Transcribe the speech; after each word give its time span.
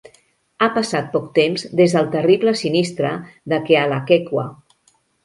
Ha 0.61 0.67
passat 0.77 1.11
poc 1.15 1.27
temps 1.35 1.65
des 1.81 1.93
del 1.97 2.09
terrible 2.15 2.53
sinistre 2.63 3.13
de 3.55 3.61
Kealakekua. 3.69 4.47